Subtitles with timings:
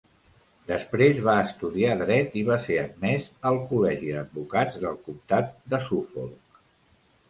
[0.69, 6.63] Després va estudiar dret i va ser admès al col·legi d'advocats del comtat de Suffolk.